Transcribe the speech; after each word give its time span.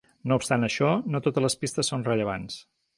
No 0.29 0.37
obstant 0.41 0.67
això, 0.67 0.89
no 1.17 1.23
totes 1.29 1.47
les 1.47 1.59
pistes 1.67 1.95
són 1.95 2.11
rellevants. 2.13 2.63